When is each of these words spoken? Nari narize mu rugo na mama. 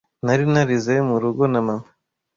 Nari 0.25 0.45
narize 0.53 0.93
mu 1.07 1.15
rugo 1.23 1.43
na 1.51 1.61
mama. 1.67 1.87